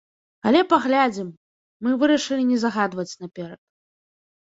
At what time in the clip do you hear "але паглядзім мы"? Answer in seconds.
0.51-1.91